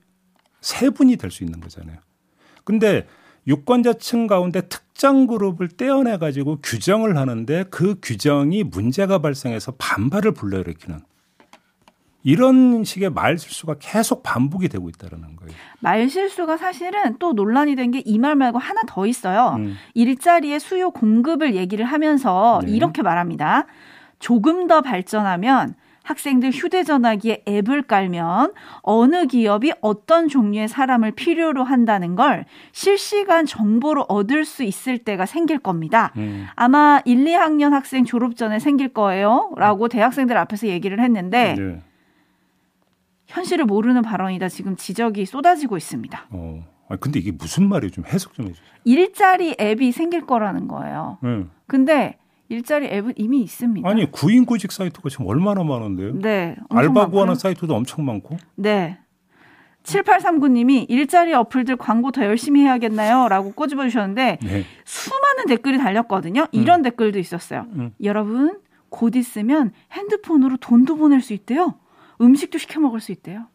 세 0.60 0.90
분이 0.90 1.16
될 1.16 1.30
수 1.30 1.44
있는 1.44 1.60
거잖아요. 1.60 1.98
근데 2.64 3.06
유권자층 3.46 4.26
가운데 4.26 4.60
특정 4.62 5.26
그룹을 5.26 5.68
떼어내 5.68 6.18
가지고 6.18 6.58
규정을 6.62 7.16
하는데 7.16 7.64
그 7.70 7.96
규정이 8.02 8.64
문제가 8.64 9.18
발생해서 9.18 9.72
반발을 9.78 10.32
불러일으키는 10.32 11.00
이런 12.22 12.84
식의 12.84 13.10
말 13.10 13.38
실수가 13.38 13.76
계속 13.78 14.22
반복이 14.22 14.68
되고 14.68 14.90
있다는 14.90 15.36
거예요. 15.36 15.54
말 15.80 16.06
실수가 16.10 16.58
사실은 16.58 17.16
또 17.18 17.32
논란이 17.32 17.76
된 17.76 17.90
게 17.92 18.02
이 18.04 18.18
말 18.18 18.36
말고 18.36 18.58
하나 18.58 18.82
더 18.86 19.06
있어요. 19.06 19.54
음. 19.56 19.74
일자리의 19.94 20.60
수요 20.60 20.90
공급을 20.90 21.54
얘기를 21.54 21.86
하면서 21.86 22.60
네. 22.66 22.72
이렇게 22.72 23.00
말합니다. 23.00 23.64
조금 24.18 24.66
더 24.66 24.82
발전하면 24.82 25.74
학생들 26.02 26.50
휴대전화기에 26.50 27.44
앱을 27.46 27.82
깔면 27.82 28.52
어느 28.82 29.26
기업이 29.26 29.72
어떤 29.80 30.28
종류의 30.28 30.68
사람을 30.68 31.12
필요로 31.12 31.62
한다는 31.64 32.16
걸 32.16 32.44
실시간 32.72 33.46
정보로 33.46 34.06
얻을 34.08 34.44
수 34.44 34.62
있을 34.62 34.98
때가 34.98 35.26
생길 35.26 35.58
겁니다. 35.58 36.12
음. 36.16 36.46
아마 36.56 37.00
1, 37.04 37.24
2학년 37.24 37.70
학생 37.70 38.04
졸업 38.04 38.36
전에 38.36 38.58
생길 38.58 38.88
거예요. 38.88 39.52
라고 39.56 39.88
대학생들 39.88 40.36
앞에서 40.36 40.66
얘기를 40.68 41.00
했는데 41.00 41.54
네. 41.56 41.82
현실을 43.26 43.64
모르는 43.64 44.02
발언이다. 44.02 44.48
지금 44.48 44.76
지적이 44.76 45.26
쏟아지고 45.26 45.76
있습니다. 45.76 46.26
어. 46.30 46.64
아 46.88 46.96
근데 46.96 47.20
이게 47.20 47.30
무슨 47.30 47.68
말이에요? 47.68 47.90
좀 47.90 48.04
해석 48.04 48.34
좀 48.34 48.46
해주세요. 48.48 48.66
일자리 48.82 49.54
앱이 49.60 49.92
생길 49.92 50.26
거라는 50.26 50.66
거예요. 50.66 51.18
네. 51.22 51.44
근데 51.68 52.18
일자리 52.50 52.86
앱은 52.86 53.14
이미 53.16 53.40
있습니다. 53.42 53.88
아니 53.88 54.10
구인 54.10 54.44
구직 54.44 54.72
사이트가 54.72 55.08
지금 55.08 55.26
얼마나 55.26 55.62
많은데요? 55.62 56.14
네. 56.14 56.56
알바 56.68 57.06
구하는 57.08 57.36
사이트도 57.36 57.74
엄청 57.74 58.04
많고. 58.04 58.36
네. 58.56 58.98
7839님이 59.84 60.86
일자리 60.88 61.32
어플들 61.32 61.76
광고 61.76 62.10
더 62.10 62.24
열심히 62.24 62.62
해야겠나요? 62.62 63.28
라고 63.28 63.52
꼬집어 63.52 63.84
주셨는데 63.84 64.38
네. 64.42 64.64
수많은 64.84 65.46
댓글이 65.46 65.78
달렸거든요. 65.78 66.48
이런 66.50 66.80
음. 66.80 66.82
댓글도 66.82 67.18
있었어요. 67.18 67.66
음. 67.76 67.92
여러분 68.02 68.58
곧 68.88 69.14
있으면 69.14 69.70
핸드폰으로 69.92 70.56
돈도 70.58 70.96
보낼 70.96 71.22
수 71.22 71.32
있대요. 71.32 71.76
음식도 72.20 72.58
시켜 72.58 72.80
먹을 72.80 73.00
수 73.00 73.12
있대요. 73.12 73.46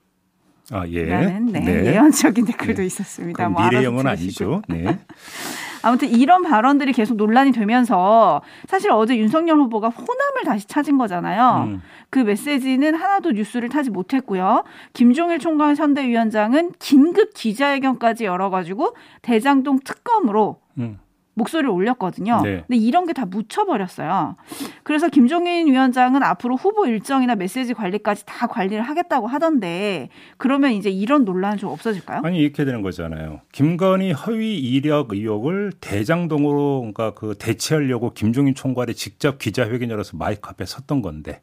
아, 0.72 0.88
예. 0.88 1.04
라는 1.04 1.48
네, 1.48 1.60
네. 1.60 1.86
예언적인 1.92 2.46
댓글도 2.46 2.82
네. 2.82 2.86
있었습니다. 2.88 3.50
뭐 3.50 3.64
미래형은 3.66 4.08
아니죠. 4.08 4.64
네. 4.68 5.00
아무튼 5.86 6.10
이런 6.10 6.42
발언들이 6.42 6.94
계속 6.94 7.16
논란이 7.16 7.52
되면서 7.52 8.42
사실 8.68 8.90
어제 8.90 9.16
윤석열 9.18 9.60
후보가 9.60 9.90
호남을 9.90 10.44
다시 10.44 10.68
찾은 10.68 10.98
거잖아요. 10.98 11.66
음. 11.68 11.82
그 12.10 12.18
메시지는 12.18 12.96
하나도 12.96 13.34
뉴스를 13.34 13.70
타지 13.70 13.92
못했고요. 13.92 14.64
김종일 14.94 15.38
총괄 15.38 15.76
선대위원장은 15.76 16.72
긴급 16.80 17.36
기자회견까지 17.36 18.26
열어가지고 18.26 18.96
대장동 19.22 19.82
특검으로 19.84 20.60
음. 20.80 20.98
목소리를 21.36 21.70
올렸거든요. 21.70 22.42
네. 22.42 22.64
근데 22.68 22.78
이런 22.78 23.06
게 23.06 23.14
다 23.14 23.26
묻혀버렸어요. 23.26 24.36
그래서 24.84 25.08
김종인 25.10 25.68
위원장은 25.68 26.22
앞으로 26.24 26.56
후보 26.58 26.86
일정이나 26.86 27.36
메시지 27.36 27.74
관리까지 27.74 28.26
다 28.26 28.48
관리를 28.48 28.82
하겠다고 28.82 29.28
하던데 29.28 30.10
그러면 30.38 30.72
이제 30.72 30.90
이런 30.90 31.24
논란은 31.24 31.58
좀 31.58 31.70
없어질까요? 31.70 32.22
아니 32.26 32.40
이렇게 32.40 32.66
되는 32.66 32.82
거잖아요. 32.82 33.42
김건희 33.54 34.12
허위 34.12 34.58
이력 34.58 35.14
의혹을 35.14 35.72
대장동으로 35.80 36.80
그러니까 36.80 37.12
그 37.14 37.36
대체하려고 37.38 38.12
김종인 38.14 38.54
총괄이 38.56 38.94
직접 38.96 39.38
기자회견 39.40 39.90
열어서 39.90 40.18
마이크 40.18 40.50
앞에 40.50 40.66
섰던 40.66 41.02
건데 41.02 41.42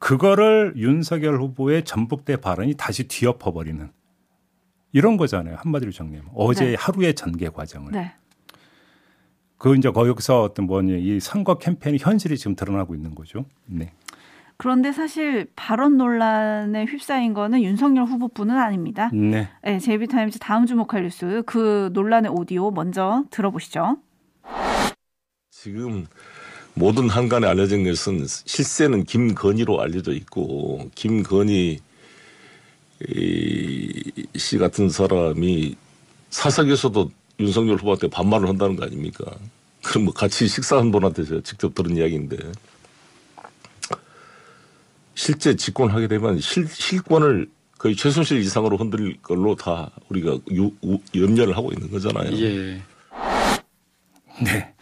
그거를 0.00 0.72
윤석열 0.76 1.40
후보의 1.40 1.84
전북대 1.84 2.36
발언이 2.38 2.74
다시 2.76 3.06
뒤엎어버리는 3.06 3.90
이런 4.92 5.16
거잖아요. 5.16 5.56
한마디로 5.58 5.92
정리하면 5.92 6.30
어제 6.34 6.64
네. 6.66 6.74
하루의 6.74 7.14
전개 7.14 7.48
과정을. 7.48 7.92
네. 7.92 8.12
그 9.62 9.76
이제 9.76 9.90
거기서 9.90 10.42
어떤 10.42 10.66
뭐니 10.66 11.00
이 11.00 11.20
선거 11.20 11.54
캠페인의 11.54 12.00
현실이 12.02 12.36
지금 12.36 12.56
드러나고 12.56 12.96
있는 12.96 13.14
거죠. 13.14 13.44
네. 13.66 13.92
그런데 14.56 14.90
사실 14.90 15.46
발언 15.54 15.96
논란에 15.96 16.84
휩싸인 16.84 17.32
거는 17.32 17.62
윤석열 17.62 18.06
후보뿐은 18.06 18.58
아닙니다. 18.58 19.08
네. 19.12 19.48
네 19.62 19.78
제이비타임즈 19.78 20.40
다음 20.40 20.66
주목할 20.66 21.04
뉴스 21.04 21.44
그 21.46 21.90
논란의 21.92 22.32
오디오 22.32 22.72
먼저 22.72 23.24
들어보시죠. 23.30 23.98
지금 25.52 26.06
모든 26.74 27.08
한간에 27.08 27.46
알려진 27.46 27.84
것은 27.84 28.26
실세는 28.26 29.04
김건희로 29.04 29.80
알려져 29.80 30.10
있고 30.12 30.90
김건희 30.96 31.78
씨 34.34 34.58
같은 34.58 34.88
사람이 34.88 35.76
사석에서도 36.30 37.10
윤석열 37.42 37.76
후보한테 37.76 38.08
반말을 38.08 38.48
한다는 38.48 38.76
거 38.76 38.84
아닙니까? 38.84 39.24
그럼 39.82 40.04
뭐 40.04 40.14
같이 40.14 40.46
식사한 40.46 40.90
분한테 40.90 41.24
저 41.24 41.40
직접 41.42 41.74
들은 41.74 41.96
이야기인데 41.96 42.36
실제 45.14 45.56
집권하게 45.56 46.08
되면 46.08 46.38
실, 46.40 46.66
실권을 46.68 47.48
거의 47.78 47.96
최순실 47.96 48.38
이상으로 48.40 48.76
흔들 48.76 49.16
걸로 49.22 49.56
다 49.56 49.90
우리가 50.08 50.38
유, 50.52 50.70
우, 50.82 50.98
염려를 51.14 51.56
하고 51.56 51.72
있는 51.72 51.90
거잖아요. 51.90 52.32
예. 52.38 52.82
네. 54.42 54.72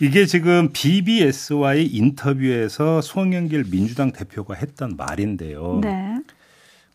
이게 0.00 0.26
지금 0.26 0.70
BBS와의 0.72 1.86
인터뷰에서 1.86 3.00
송영길 3.00 3.70
민주당 3.70 4.12
대표가 4.12 4.54
했던 4.54 4.96
말인데요. 4.96 5.80
네. 5.82 6.16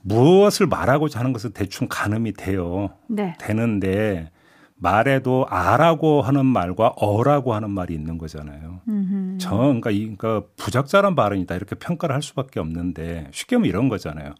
무엇을 0.01 0.67
말하고자 0.67 1.19
하는 1.19 1.33
것은 1.33 1.51
대충 1.51 1.87
가늠이 1.89 2.33
돼요. 2.33 2.89
네. 3.07 3.35
되는데 3.39 4.29
말에도 4.75 5.45
아라고 5.49 6.21
하는 6.21 6.45
말과 6.45 6.89
어라고 6.97 7.53
하는 7.53 7.71
말이 7.71 7.93
있는 7.93 8.17
거잖아요. 8.17 8.81
음흠. 8.87 9.37
저 9.39 9.55
그러니까 9.55 9.91
이 9.91 10.15
그러니까 10.15 10.43
부적절한 10.55 11.15
발언이다 11.15 11.55
이렇게 11.55 11.75
평가를 11.75 12.13
할 12.13 12.21
수밖에 12.21 12.59
없는데 12.59 13.27
쉽게 13.31 13.55
하면 13.55 13.67
이런 13.67 13.89
거잖아요. 13.89 14.35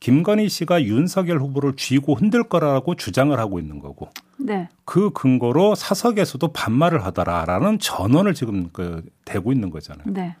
김건희 0.00 0.48
씨가 0.48 0.84
윤석열 0.84 1.40
후보를 1.40 1.76
쥐고 1.76 2.14
흔들 2.14 2.42
거라고 2.44 2.94
주장을 2.94 3.38
하고 3.38 3.58
있는 3.58 3.78
거고 3.78 4.10
네. 4.38 4.68
그 4.84 5.10
근거로 5.10 5.74
사석에서도 5.74 6.46
반말을 6.52 7.04
하더라라는 7.04 7.78
전언을 7.78 8.34
지금 8.34 8.70
그 8.72 9.04
대고 9.26 9.52
있는 9.52 9.70
거잖아요. 9.70 10.06
네. 10.08 10.36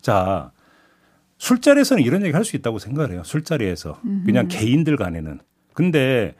자 0.00 0.50
술자리에서는 1.42 2.04
이런 2.04 2.22
얘기 2.22 2.32
할 2.32 2.44
수 2.44 2.54
있다고 2.54 2.78
생각을 2.78 3.10
해요. 3.12 3.22
술자리에서 3.24 4.00
음흠. 4.04 4.24
그냥 4.26 4.46
개인들 4.46 4.96
간에는 4.96 5.40
근데 5.74 6.36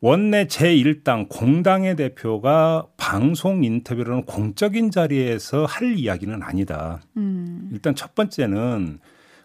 원내 0.00 0.46
제1당 0.46 1.28
공당의 1.28 1.94
대표가 1.94 2.86
방송 2.96 3.62
인터뷰로는 3.62 4.24
공적인 4.24 4.90
자리에서 4.90 5.64
할 5.64 5.96
이야기는 5.96 6.42
아니다. 6.42 7.00
음. 7.16 7.68
일단 7.72 7.94
첫 7.94 8.16
번째는 8.16 8.98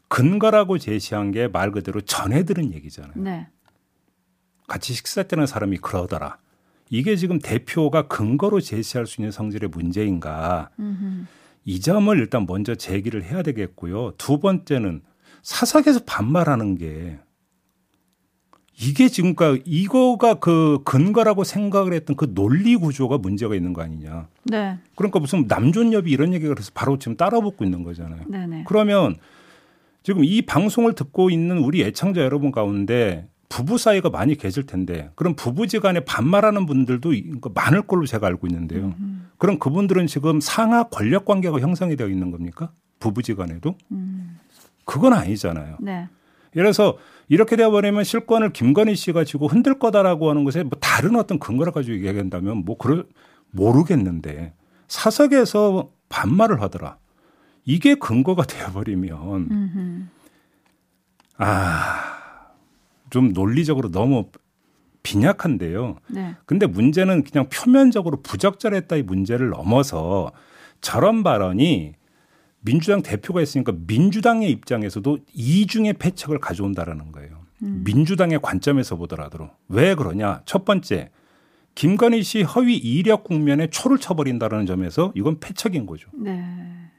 근거라고 0.07 0.77
제시한 0.79 1.31
게 1.31 1.47
말 1.47 1.71
그대로 1.71 2.01
전해 2.01 2.43
들은 2.43 2.73
얘기잖아요. 2.73 3.13
네. 3.17 3.47
같이 4.67 4.93
식사 4.93 5.21
때는 5.23 5.45
사람이 5.45 5.77
그러더라. 5.77 6.37
이게 6.89 7.15
지금 7.15 7.37
대표가 7.39 8.07
근거로 8.07 8.59
제시할 8.61 9.05
수 9.05 9.21
있는 9.21 9.31
성질의 9.31 9.69
문제인가. 9.69 10.69
음흠. 10.79 11.25
이 11.63 11.79
점을 11.79 12.17
일단 12.17 12.45
먼저 12.47 12.75
제기를 12.75 13.23
해야 13.23 13.43
되겠고요. 13.43 14.13
두 14.17 14.39
번째는 14.39 15.01
사석에서 15.43 16.01
반말하는 16.05 16.75
게 16.75 17.19
이게 18.79 19.09
지금까 19.09 19.57
이거가 19.63 20.35
그 20.35 20.79
근거라고 20.85 21.43
생각을 21.43 21.93
했던 21.93 22.15
그 22.15 22.33
논리 22.33 22.75
구조가 22.75 23.19
문제가 23.19 23.53
있는 23.53 23.73
거 23.73 23.83
아니냐. 23.83 24.27
네. 24.43 24.79
그러니까 24.95 25.19
무슨 25.19 25.45
남존여비 25.47 26.09
이런 26.09 26.33
얘기가 26.33 26.53
그래서 26.53 26.71
바로 26.73 26.97
지금 26.97 27.15
따라붙고 27.15 27.63
있는 27.63 27.83
거잖아요. 27.83 28.23
네네. 28.27 28.63
그러면 28.67 29.17
지금 30.01 30.23
이 30.23 30.41
방송을 30.41 30.93
듣고 30.93 31.29
있는 31.29 31.59
우리 31.59 31.83
애청자 31.83 32.21
여러분 32.21 32.51
가운데 32.51 33.27
부부 33.51 33.77
사이가 33.77 34.09
많이 34.09 34.35
계실 34.35 34.65
텐데 34.65 35.11
그럼 35.15 35.35
부부지간에 35.35 36.05
반말하는 36.05 36.65
분들도 36.65 37.11
많을 37.53 37.81
걸로 37.81 38.05
제가 38.05 38.25
알고 38.27 38.47
있는데요. 38.47 38.95
음. 38.97 39.29
그럼 39.37 39.59
그분들은 39.59 40.07
지금 40.07 40.39
상하 40.39 40.83
권력 40.83 41.25
관계가 41.25 41.59
형성이 41.59 41.97
되어 41.97 42.07
있는 42.07 42.31
겁니까? 42.31 42.71
부부지간에도? 43.01 43.75
음. 43.91 44.39
그건 44.85 45.11
아니잖아요. 45.11 45.77
네. 45.81 46.07
예를 46.55 46.71
들어서 46.71 46.97
이렇게 47.27 47.57
되어버리면 47.57 48.05
실권을 48.05 48.53
김건희 48.53 48.95
씨가 48.95 49.25
지고 49.25 49.47
흔들 49.47 49.77
거다라고 49.79 50.29
하는 50.29 50.45
것에 50.45 50.63
뭐 50.63 50.71
다른 50.79 51.17
어떤 51.17 51.37
근거를 51.37 51.73
가지고 51.73 51.97
얘기한다면 51.97 52.63
뭐 52.63 52.77
그럴 52.77 53.05
모르겠는데 53.51 54.53
사석에서 54.87 55.91
반말을 56.07 56.61
하더라. 56.61 56.97
이게 57.65 57.95
근거가 57.95 58.43
되어버리면 58.47 60.09
아. 61.37 62.10
좀 63.11 63.33
논리적으로 63.33 63.91
너무 63.91 64.29
빈약한데요. 65.03 65.97
네. 66.09 66.35
근데 66.45 66.65
문제는 66.65 67.23
그냥 67.23 67.47
표면적으로 67.49 68.21
부적절했다의 68.21 69.03
문제를 69.03 69.49
넘어서 69.49 70.31
저런 70.79 71.23
발언이 71.23 71.93
민주당 72.61 73.01
대표가 73.01 73.41
있으니까 73.41 73.73
민주당의 73.87 74.49
입장에서도 74.49 75.19
이중의 75.33 75.93
패착을 75.93 76.39
가져온다라는 76.39 77.11
거예요. 77.11 77.41
음. 77.63 77.83
민주당의 77.85 78.39
관점에서 78.41 78.95
보더라도 78.95 79.49
왜 79.67 79.95
그러냐? 79.95 80.41
첫 80.45 80.65
번째, 80.65 81.09
김건희 81.75 82.23
씨 82.23 82.43
허위 82.43 82.75
이력 82.75 83.23
국면에 83.23 83.67
초를 83.67 83.97
쳐버린다라는 83.97 84.65
점에서 84.65 85.11
이건 85.15 85.39
패착인 85.39 85.85
거죠. 85.85 86.09
네. 86.13 86.43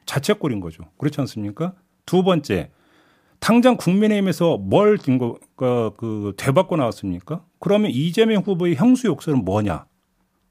자책골인 0.07 0.61
거죠. 0.61 0.85
그렇지 0.99 1.21
않습니까? 1.21 1.75
두 2.07 2.23
번째, 2.25 2.71
당장 3.43 3.77
국민의힘에서 3.77 4.57
뭘 4.57 4.97
거, 4.97 5.37
그, 5.57 5.91
그, 5.97 6.33
되받고 6.37 6.77
나왔습니까? 6.77 7.45
그러면 7.59 7.91
이재명 7.91 8.43
후보의 8.43 8.77
형수 8.77 9.09
욕설은 9.09 9.45
뭐냐? 9.45 9.85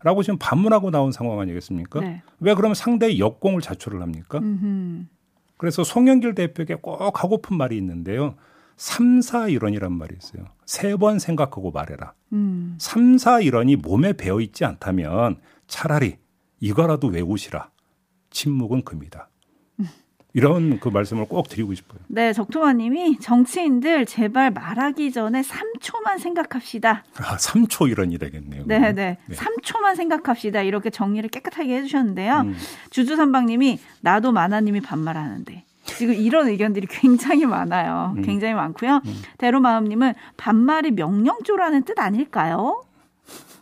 라고 0.04 0.24
지금 0.24 0.38
반문하고 0.38 0.92
나온 0.92 1.14
상황 1.14 1.40
아니겠습니까? 1.40 2.02
네. 2.02 2.22
왜 2.42 2.54
그러면 2.54 2.76
상대의 2.76 3.18
역공을 3.18 3.62
자초를 3.62 4.02
합니까? 4.02 4.40
음흠. 4.40 5.06
그래서 5.56 5.86
송영길 5.86 6.36
대표에게 6.36 6.76
꼭 6.82 7.24
하고픈 7.24 7.56
말이 7.56 7.78
있는데요. 7.78 8.36
3, 8.76 9.22
4 9.22 9.48
일원이란 9.48 9.94
말이 9.94 10.14
있어요. 10.22 10.44
세 10.66 10.98
번 10.98 11.18
생각하고 11.20 11.72
말해라. 11.72 12.14
음. 12.34 12.76
3, 12.78 13.18
4 13.18 13.40
일원이 13.40 13.78
몸에 13.78 14.12
배어 14.14 14.42
있지 14.42 14.66
않다면 14.66 15.38
차라리 15.68 16.18
이거라도 16.60 17.08
외우시라. 17.08 17.70
침묵은 18.32 18.82
금이다. 18.84 19.30
이런 20.34 20.80
그 20.80 20.90
말씀을 20.90 21.26
꼭 21.26 21.50
드리고 21.50 21.74
싶어요. 21.74 22.00
네, 22.08 22.32
적토마님이 22.32 23.20
정치인들 23.20 24.06
제발 24.06 24.52
말하기 24.52 25.12
전에 25.12 25.42
3초만 25.42 26.20
생각합시다. 26.20 27.04
아, 27.18 27.38
3초 27.38 27.90
이런 27.90 28.12
이되겠네요. 28.12 28.64
네, 28.66 28.80
네, 28.80 28.94
네. 28.94 29.18
3초만 29.30 29.96
생각합시다. 29.96 30.62
이렇게 30.62 30.90
정리를 30.90 31.30
깨끗하게 31.30 31.78
해주셨는데요. 31.78 32.42
음. 32.42 32.56
주주선방님이 32.92 33.80
나도 34.02 34.32
마나님이 34.32 34.80
반말하는데. 34.82 35.66
지금 35.84 36.14
이런 36.14 36.48
의견들이 36.48 36.88
굉장히 36.90 37.46
많아요. 37.46 38.14
음. 38.16 38.22
굉장히 38.22 38.54
많고요. 38.54 39.02
음. 39.06 39.22
대로마음님은 39.38 40.14
반말이 40.38 40.92
명령조라는 40.92 41.84
뜻 41.84 42.00
아닐까요? 42.00 42.84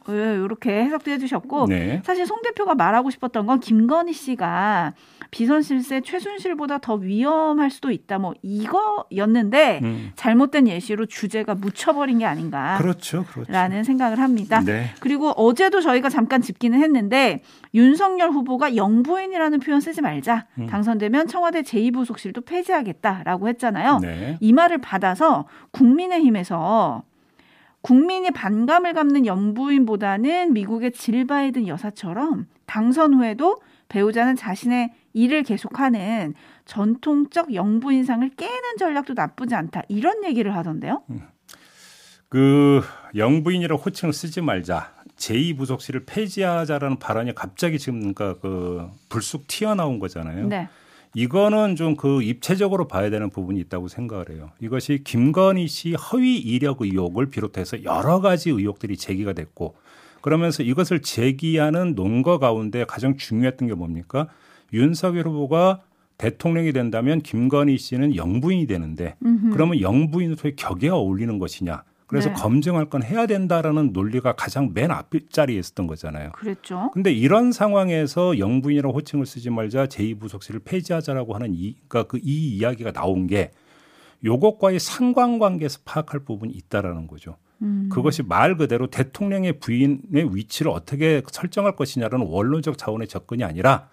이렇게 0.08 0.84
해석도 0.84 1.12
해주셨고 1.12 1.68
네. 1.68 2.02
사실 2.04 2.26
송 2.26 2.42
대표가 2.42 2.74
말하고 2.74 3.12
싶었던 3.12 3.46
건 3.46 3.60
김건희 3.60 4.14
씨가 4.14 4.94
비선실세 5.32 6.02
최순실보다 6.02 6.80
더 6.80 6.96
위험할 6.96 7.70
수도 7.70 7.92
있다. 7.92 8.18
뭐 8.18 8.34
이거였는데 8.42 9.80
음. 9.84 10.12
잘못된 10.16 10.68
예시로 10.68 11.06
주제가 11.06 11.56
묻혀버린 11.56 12.20
게 12.20 12.26
아닌가. 12.26 12.78
그렇죠, 12.80 13.26
그렇죠. 13.26 13.52
라는 13.52 13.84
생각을 13.84 14.20
합니다. 14.20 14.62
네. 14.62 14.90
그리고 15.00 15.30
어제도 15.30 15.82
저희가 15.82 16.10
잠깐 16.10 16.42
짚기는 16.42 16.82
했는데 16.82 17.44
윤석열 17.74 18.32
후보가 18.32 18.76
영부인이라는 18.76 19.60
표현 19.60 19.82
쓰지 19.82 20.02
말자. 20.02 20.48
음. 20.58 20.68
당선되면 20.68 21.28
청와대 21.28 21.62
제2부속실도 21.62 22.46
폐지하겠다라고 22.46 23.48
했잖아요. 23.50 24.00
네. 24.02 24.38
이 24.40 24.52
말을 24.52 24.80
받아서 24.80 25.48
국민의힘에서 25.72 27.04
국민이 27.82 28.32
반감을 28.32 28.94
갖는 28.94 29.26
영부인보다는 29.26 30.54
미국의 30.54 30.92
질 30.92 31.26
바이든 31.26 31.68
여사처럼 31.68 32.48
당선 32.70 33.16
후에도 33.16 33.60
배우자는 33.88 34.36
자신의 34.36 34.94
일을 35.14 35.42
계속하는 35.42 36.36
전통적 36.66 37.56
영부 37.56 37.92
인상을 37.92 38.30
깨는 38.38 38.78
전략도 38.78 39.16
나쁘지 39.16 39.56
않다. 39.56 39.82
이런 39.90 40.24
얘기를 40.24 40.56
하던데요. 40.56 41.02
음. 41.10 41.22
그 42.30 42.84
영부인이라고 43.16 43.82
호칭을 43.82 44.14
쓰지 44.14 44.42
말자. 44.42 44.94
제2부속실을 45.18 46.06
폐지하자라는 46.06 47.00
발언이 47.00 47.34
갑자기 47.34 47.80
지금 47.80 48.14
그러니까 48.14 48.40
그 48.40 48.88
불쑥 49.10 49.48
튀어나온 49.48 49.98
거잖아요. 49.98 50.48
네. 50.48 50.70
이거는 51.16 51.76
좀 51.76 51.96
그 51.96 52.22
입체적으로 52.22 52.88
봐야 52.88 53.10
되는 53.10 53.32
부분이 53.32 53.60
있다고 53.62 53.88
생각을 53.88 54.30
해요. 54.30 54.52
이것이 54.60 55.04
김건희 55.04 55.68
씨 55.68 55.96
허위 55.96 56.38
이력 56.38 56.82
의혹을 56.82 57.32
비롯해서 57.32 57.84
여러 57.84 58.22
가지 58.22 58.52
의혹들이 58.52 58.96
제기가 58.96 59.34
됐고 59.34 59.76
그러면서 60.22 60.64
이것을 60.64 61.02
제기하는 61.02 61.96
논거 61.96 62.40
가운데 62.40 62.86
가장 62.86 63.18
중요했던 63.18 63.68
게 63.68 63.74
뭡니까? 63.74 64.28
윤석열 64.74 65.28
후보가 65.28 65.82
대통령이 66.18 66.74
된다면 66.74 67.22
김건희 67.22 67.78
씨는 67.78 68.16
영부인이 68.16 68.68
되는데 68.68 69.16
음흠. 69.26 69.52
그러면 69.52 69.80
영부인으로의 69.80 70.56
격에 70.56 70.90
어울리는 70.90 71.40
것이냐. 71.40 71.84
그래서 72.08 72.30
네. 72.30 72.36
검증할 72.36 72.90
건 72.90 73.04
해야 73.04 73.28
된다라는 73.28 73.94
논리가 73.94 74.34
가장 74.34 74.72
맨 74.74 74.90
앞자리에 74.90 75.60
있었던 75.60 75.86
거잖아요. 75.86 76.32
그랬죠. 76.32 76.90
근데 76.92 77.12
이런 77.12 77.52
상황에서 77.52 78.40
영부인이라고 78.40 78.96
호칭을 78.96 79.28
쓰지 79.28 79.52
말자 79.52 79.86
제2부속실을 79.86 80.64
폐지하자라고 80.66 81.36
하는 81.36 81.54
이, 81.54 81.76
그러니까 81.88 82.10
그 82.10 82.18
이 82.18 82.58
이야기가 82.58 82.92
나온 82.92 83.28
게 83.28 83.52
요것과의 84.26 84.80
상관관계에서 84.80 85.80
파악할 85.86 86.22
부분이 86.26 86.52
있다라는 86.54 87.08
거죠. 87.08 87.38
음. 87.62 87.90
그것이 87.92 88.24
말 88.24 88.58
그대로 88.58 88.88
대통령의 88.88 89.60
부인의 89.60 90.36
위치를 90.36 90.72
어떻게 90.72 91.22
설정할 91.32 91.76
것이냐라는 91.76 92.26
원론적 92.28 92.78
차원의 92.78 93.08
접근이 93.08 93.44
아니라 93.44 93.90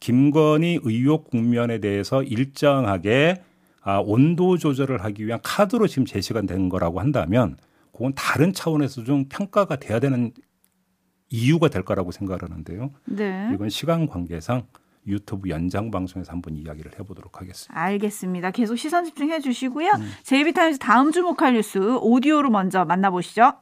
김건희 0.00 0.80
의혹 0.82 1.30
국면에 1.30 1.78
대해서 1.78 2.22
일정하게 2.22 3.42
아, 3.82 3.98
온도 4.00 4.58
조절을 4.58 5.02
하기 5.04 5.26
위한 5.26 5.40
카드로 5.42 5.86
지금 5.86 6.04
제시가 6.04 6.42
된 6.42 6.68
거라고 6.68 7.00
한다면 7.00 7.56
그건 7.92 8.12
다른 8.14 8.52
차원에서 8.52 9.04
좀 9.04 9.24
평가가 9.28 9.76
돼야 9.76 9.98
되는 9.98 10.32
이유가 11.30 11.68
될 11.68 11.82
거라고 11.82 12.12
생각을 12.12 12.42
하는데요. 12.42 12.90
네. 13.06 13.50
이건 13.54 13.68
시간 13.70 14.06
관계상 14.06 14.66
유튜브 15.08 15.48
연장 15.48 15.90
방송에서 15.90 16.32
한번 16.32 16.54
이야기를 16.56 16.92
해보도록 16.98 17.40
하겠습니다. 17.40 17.80
알겠습니다. 17.80 18.50
계속 18.50 18.76
시선 18.76 19.04
집중해 19.04 19.40
주시고요. 19.40 19.90
음. 19.96 20.12
제이비타임즈 20.22 20.78
다음 20.78 21.10
주목할 21.10 21.54
뉴스 21.54 21.78
오디오로 21.78 22.50
먼저 22.50 22.84
만나보시죠. 22.84 23.52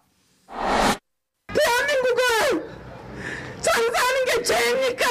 대한민국을 1.46 2.68
장사하는 3.60 4.24
게 4.26 4.42
죄입니까? 4.42 5.06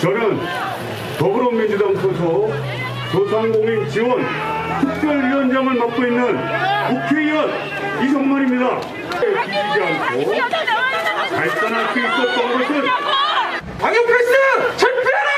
저는 0.00 0.40
더불어민주당 1.18 1.94
소속 1.96 2.50
소상공인 3.12 3.88
지원 3.90 4.22
특별위원장을 4.80 5.74
맡고 5.74 6.04
있는 6.04 6.36
국회의원 7.08 7.50
이성만입니다. 8.04 8.80
비리지 9.20 9.82
않고 9.82 10.79
발전할 11.30 11.92
수 11.92 11.98
있었던 11.98 12.58
것은 12.58 12.82
방역프레스 13.78 14.32
철폐하라! 14.76 15.30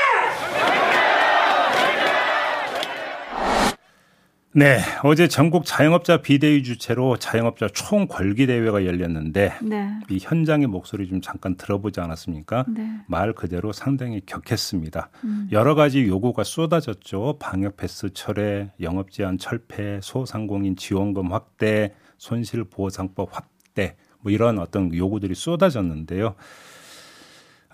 네, 4.55 4.79
어제 5.03 5.27
전국 5.27 5.65
자영업자 5.65 6.17
비대위 6.17 6.63
주체로 6.63 7.17
자영업자 7.17 7.67
총궐기 7.69 8.47
대회가 8.47 8.85
열렸는데 8.85 9.53
네. 9.61 9.89
이 10.09 10.19
현장의 10.21 10.67
목소리 10.67 11.07
좀 11.07 11.21
잠깐 11.21 11.55
들어보지 11.55 11.99
않았습니까? 12.01 12.65
네. 12.67 12.87
말 13.07 13.33
그대로 13.33 13.71
상당히 13.71 14.21
격했습니다. 14.25 15.09
음. 15.23 15.47
여러 15.51 15.75
가지 15.75 16.05
요구가 16.07 16.43
쏟아졌죠. 16.43 17.37
방역 17.39 17.77
패스 17.77 18.11
철회, 18.13 18.71
영업 18.81 19.11
제한 19.11 19.37
철폐, 19.37 19.99
소상공인 20.01 20.75
지원금 20.75 21.31
확대, 21.31 21.93
손실 22.17 22.63
보상법 22.63 23.29
확대 23.31 23.95
뭐 24.23 24.31
이런 24.31 24.57
어떤 24.57 24.93
요구들이 24.93 25.35
쏟아졌는데요. 25.35 26.33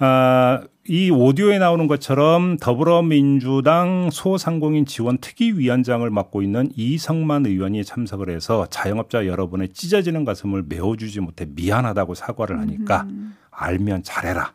아, 0.02 0.62
이 0.88 1.12
오디오에 1.12 1.60
나오는 1.60 1.86
것처럼 1.88 2.58
더불어민주당 2.58 4.10
소상공인 4.12 4.86
지원 4.86 5.18
특위 5.20 5.52
위원장을 5.52 6.10
맡고 6.10 6.42
있는 6.42 6.72
이성만 6.76 7.46
의원이 7.46 7.84
참석을 7.84 8.30
해서 8.30 8.66
자영업자 8.70 9.28
여러분의 9.28 9.70
찢어지는 9.70 10.24
가슴을 10.24 10.64
메워주지 10.68 11.20
못해 11.20 11.46
미안하다고 11.48 12.16
사과를 12.16 12.60
하니까 12.60 13.04
음. 13.10 13.36
알면 13.52 14.04
잘해라. 14.04 14.54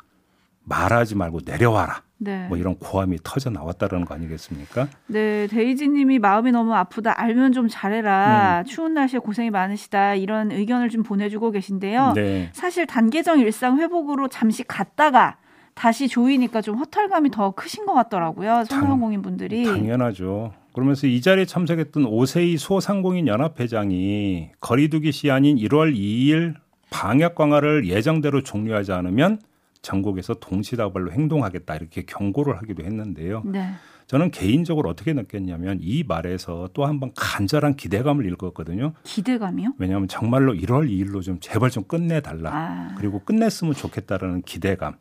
말하지 0.64 1.14
말고 1.14 1.40
내려와라. 1.44 2.02
네. 2.24 2.46
뭐 2.48 2.56
이런 2.56 2.76
고함이 2.76 3.18
터져 3.22 3.50
나왔다는 3.50 4.04
거 4.06 4.14
아니겠습니까? 4.14 4.88
네, 5.06 5.46
데이지님이 5.46 6.18
마음이 6.18 6.50
너무 6.52 6.74
아프다. 6.74 7.20
알면 7.20 7.52
좀 7.52 7.68
잘해라. 7.68 8.62
음. 8.64 8.64
추운 8.66 8.94
날씨에 8.94 9.18
고생이 9.20 9.50
많으시다. 9.50 10.14
이런 10.14 10.50
의견을 10.50 10.88
좀 10.88 11.02
보내주고 11.02 11.50
계신데요. 11.50 12.12
네. 12.14 12.48
사실 12.52 12.86
단계적 12.86 13.38
일상 13.38 13.78
회복으로 13.78 14.28
잠시 14.28 14.64
갔다가 14.64 15.36
다시 15.74 16.08
조이니까 16.08 16.62
좀 16.62 16.76
허탈감이 16.78 17.30
더 17.30 17.50
크신 17.50 17.84
것 17.84 17.94
같더라고요. 17.94 18.64
소상공인 18.64 19.22
분들이. 19.22 19.64
당연하죠. 19.64 20.52
그러면서 20.72 21.06
이 21.06 21.20
자리에 21.20 21.44
참석했던 21.44 22.06
오세희 22.06 22.56
소상공인 22.56 23.26
연합회장이 23.28 24.50
거리두기 24.60 25.12
시한인 25.12 25.56
1월 25.56 25.94
2일 25.94 26.54
방역 26.90 27.34
강화를 27.34 27.86
예정대로 27.86 28.42
종료하지 28.42 28.92
않으면 28.92 29.40
전국에서 29.84 30.34
동시다발로 30.34 31.12
행동하겠다 31.12 31.76
이렇게 31.76 32.02
경고를 32.04 32.56
하기도 32.56 32.82
했는데요. 32.84 33.42
네. 33.44 33.70
저는 34.06 34.30
개인적으로 34.30 34.90
어떻게 34.90 35.12
느꼈냐면 35.12 35.78
이 35.80 36.02
말에서 36.06 36.68
또 36.74 36.84
한 36.84 36.98
번 37.00 37.12
간절한 37.14 37.76
기대감을 37.76 38.26
읽었거든요. 38.32 38.94
기대감이요? 39.04 39.74
왜냐하면 39.78 40.08
정말로 40.08 40.52
1월 40.54 40.90
2일로 40.90 41.22
좀 41.22 41.38
제발 41.40 41.70
좀 41.70 41.84
끝내달라. 41.84 42.50
아. 42.52 42.94
그리고 42.98 43.20
끝냈으면 43.24 43.74
좋겠다라는 43.74 44.42
기대감. 44.42 44.96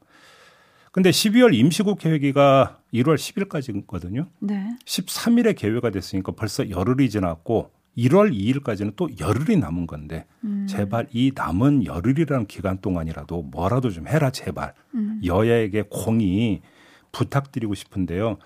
근데 0.92 1.10
12월 1.10 1.54
임시국회 1.56 2.10
회기가 2.12 2.80
1월 2.94 3.16
10일까지거든요. 3.16 4.28
네. 4.40 4.70
13일에 4.86 5.56
개회가 5.58 5.90
됐으니까 5.90 6.34
벌써 6.34 6.70
열흘이 6.70 7.10
지났고 7.10 7.72
1월 7.98 8.34
2일까지는 8.34 8.94
또 8.96 9.10
열흘이 9.20 9.58
남은 9.58 9.88
건데 9.88 10.26
음. 10.44 10.66
제발 10.68 11.08
이 11.12 11.32
남은 11.34 11.86
열흘이라는 11.86 12.48
기간 12.48 12.80
동안이라도 12.80 13.44
뭐라도 13.44 13.90
좀 13.92 14.08
해라 14.08 14.32
제발 14.32 14.74
음. 14.96 15.22
여야에게 15.24 15.86
공이 15.90 16.62
부탁드리고 17.12 17.76
싶은데요. 17.76 18.38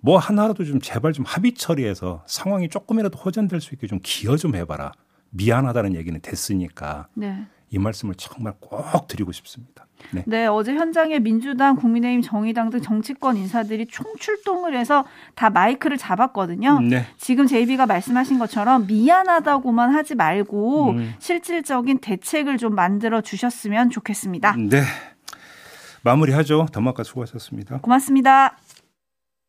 뭐 0.00 0.18
하나라도 0.18 0.64
좀 0.64 0.80
제발 0.80 1.12
좀 1.12 1.24
합의 1.24 1.54
처리해서 1.54 2.22
상황이 2.26 2.68
조금이라도 2.68 3.18
호전될 3.18 3.60
수 3.60 3.74
있게 3.74 3.86
좀 3.86 4.00
기여 4.02 4.36
좀 4.36 4.54
해봐라. 4.54 4.92
미안하다는 5.30 5.94
얘기는 5.94 6.18
됐으니까. 6.20 7.08
네. 7.14 7.46
이 7.70 7.78
말씀을 7.78 8.14
정말 8.16 8.54
꼭 8.60 9.08
드리고 9.08 9.32
싶습니다. 9.32 9.86
네. 10.12 10.22
네. 10.26 10.46
어제 10.46 10.74
현장에 10.74 11.18
민주당, 11.18 11.76
국민의힘, 11.76 12.22
정의당 12.22 12.70
등 12.70 12.80
정치권 12.80 13.36
인사들이 13.36 13.86
총출동을 13.86 14.76
해서 14.76 15.04
다 15.34 15.50
마이크를 15.50 15.96
잡았거든요. 15.96 16.80
네. 16.80 17.06
지금 17.16 17.46
제이비가 17.46 17.86
말씀하신 17.86 18.38
것처럼 18.38 18.86
미안하다고만 18.86 19.94
하지 19.94 20.14
말고 20.14 20.90
음. 20.90 21.14
실질적인 21.18 21.98
대책을 21.98 22.58
좀 22.58 22.74
만들어 22.74 23.20
주셨으면 23.20 23.90
좋겠습니다. 23.90 24.54
네. 24.56 24.82
마무리하죠. 26.02 26.66
더마카 26.70 27.02
수고하셨습니다. 27.02 27.78
고맙습니다. 27.78 28.56